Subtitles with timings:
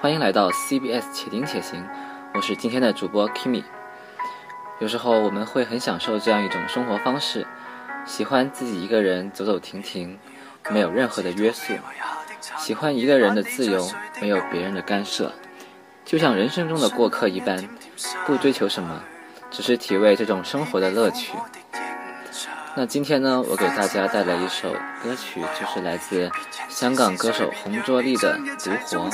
[0.00, 1.82] 欢迎来到 CBS 且听且行，
[2.34, 3.64] 我是今天的主播 Kimi。
[4.78, 7.46] 有时候我们会很享受这样一种生活方式，
[8.04, 10.18] 喜欢自己一个人走走停停，
[10.70, 11.72] 没有任何的约束，
[12.58, 13.88] 喜欢一个人的自由，
[14.20, 15.32] 没有别人的干涉，
[16.04, 17.66] 就像人生中的过客一般，
[18.26, 19.02] 不追求什么，
[19.50, 21.32] 只是体味这种生活的乐趣。
[22.78, 24.70] 那今天呢，我给大家带来一首
[25.02, 26.30] 歌曲，就是来自
[26.68, 29.08] 香港歌手洪卓立的《独活》。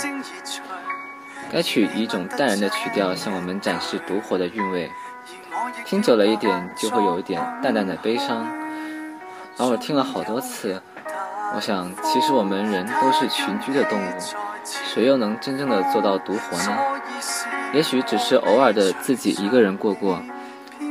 [1.52, 4.91] 该曲以一种淡然的曲调向我们展示独活的韵味。
[5.84, 8.44] 听久了一点，就会有一点淡淡的悲伤。
[9.58, 10.82] 而我听了好多次，
[11.54, 14.12] 我想，其实我们人都是群居的动物，
[14.64, 16.76] 谁又能真正的做到独活呢？
[17.72, 20.20] 也许只是偶尔的自己一个人过过，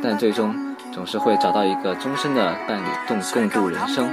[0.01, 4.11] 但最终总是会找到一个终身的伴侣，共共度人生。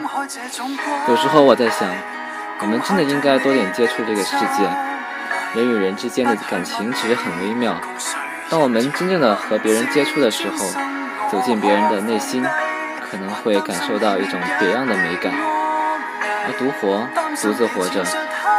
[1.09, 1.89] 有时候我在想，
[2.61, 4.69] 我们真的应该多点接触这个世界。
[5.55, 7.75] 人与人之间的感情其实很微妙。
[8.49, 10.57] 当我们真正的和别人接触的时候，
[11.31, 12.45] 走进别人的内心，
[13.11, 15.33] 可能会感受到一种别样的美感。
[16.47, 17.07] 而独活，
[17.43, 18.05] 独自活着，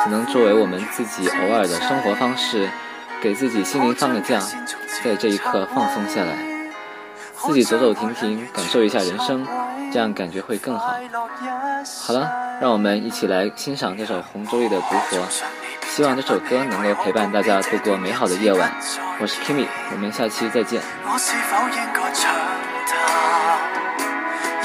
[0.04, 2.70] 只能作为我们自己偶尔的生活方式，
[3.22, 4.40] 给自己心灵放个假，
[5.04, 6.36] 在这一刻放松下来，
[7.46, 9.48] 自己走走停停，感受一下人生，
[9.92, 10.94] 这样感觉会更好。
[12.08, 12.30] 好了，
[12.62, 15.18] 让我们一起来欣赏这首洪卓立的《独活》。
[15.90, 18.72] 希望这首歌能够陪伴大家度过美好的夜晚。
[19.20, 20.82] 我是 Kimi，我们下期再见。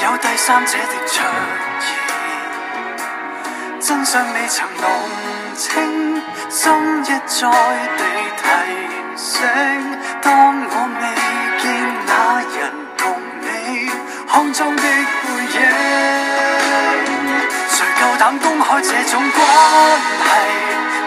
[0.02, 1.22] 有第三者的出
[1.80, 1.94] 现，
[3.80, 4.86] 真相未曾弄
[5.54, 6.70] 清，心
[7.02, 7.48] 一再
[7.96, 8.02] 地
[8.36, 9.40] 提醒。
[10.20, 10.28] 当
[10.60, 11.23] 我未
[14.54, 15.60] 中的背影，
[17.68, 19.36] 谁够胆公开这种关
[20.22, 20.30] 系？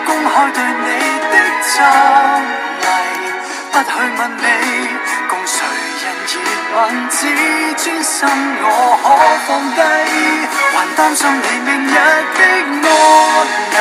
[0.06, 0.88] 公开对你
[1.31, 1.75] 的赞
[2.81, 2.85] 美，
[3.72, 4.44] 不去问你
[5.30, 5.56] 共谁
[6.03, 6.35] 人热
[6.75, 6.78] 吻，
[7.09, 7.16] 只
[7.78, 8.28] 专心
[8.63, 8.66] 我
[9.02, 9.06] 可
[9.47, 9.79] 放低，
[10.75, 11.90] 还担心你明日
[12.35, 12.84] 的安
[13.72, 13.79] 危，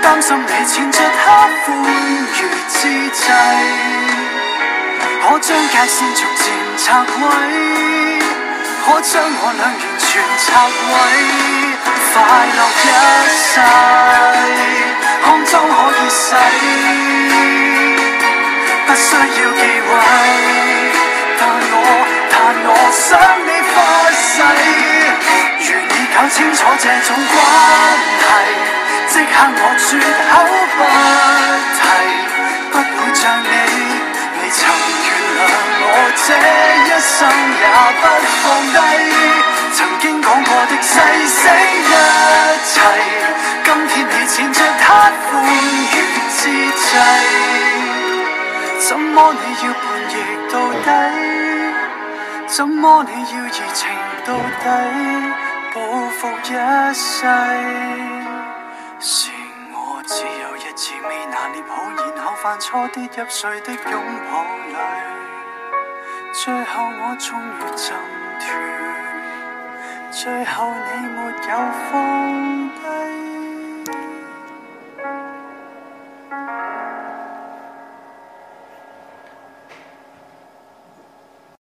[0.00, 2.78] 担心你缠着他欢愉之
[3.10, 3.18] 际，
[5.24, 6.44] 可将界线逐渐
[6.78, 7.10] 拆毁，
[9.08, 10.10] 将我俩完全
[10.42, 10.90] 拆毁，
[12.12, 12.14] 快
[12.56, 12.84] 乐一
[13.30, 13.54] 世。
[15.22, 16.34] 空中可以洗，
[18.84, 19.20] 不需要
[19.54, 19.88] 忌讳。
[21.38, 21.40] 但
[21.70, 21.74] 我
[22.30, 22.34] 但
[22.66, 23.06] 我想
[23.46, 23.76] 你发
[24.10, 24.34] 誓，
[49.16, 50.12] 怎么你要叛逆
[50.52, 50.54] 到
[50.84, 50.88] 底？
[52.46, 53.88] 怎么你要移情
[54.26, 54.68] 到底？
[55.72, 56.52] 报复一
[56.92, 57.24] 世，
[59.00, 59.30] 是
[59.72, 61.82] 我只有一次未拿捏好，
[62.14, 64.76] 然后犯错跌入谁的拥抱里，
[66.34, 67.96] 最后我终于挣
[68.38, 68.44] 脱，
[70.10, 71.56] 最后你没有
[71.90, 73.05] 放低。